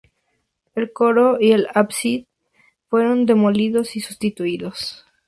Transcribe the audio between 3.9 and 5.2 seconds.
y sustituidos.